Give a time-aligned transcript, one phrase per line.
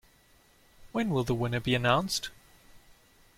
[0.93, 2.31] When will the winner be announced?